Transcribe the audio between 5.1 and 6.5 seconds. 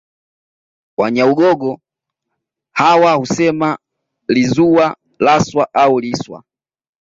laswa au liswa